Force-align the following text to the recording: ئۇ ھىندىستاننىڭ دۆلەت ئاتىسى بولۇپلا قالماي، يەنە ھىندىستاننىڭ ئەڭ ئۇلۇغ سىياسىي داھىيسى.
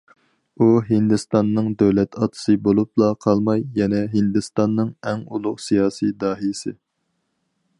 ئۇ 0.59 0.67
ھىندىستاننىڭ 0.85 1.67
دۆلەت 1.81 2.17
ئاتىسى 2.21 2.55
بولۇپلا 2.67 3.09
قالماي، 3.25 3.61
يەنە 3.81 4.01
ھىندىستاننىڭ 4.15 4.89
ئەڭ 5.11 5.23
ئۇلۇغ 5.35 5.63
سىياسىي 5.67 6.15
داھىيسى. 6.25 6.75